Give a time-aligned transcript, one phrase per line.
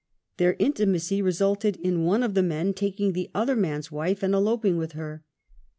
[0.37, 4.77] Their intimacy resulted in one of the men taking the other man's wife and eloping
[4.77, 5.23] with her.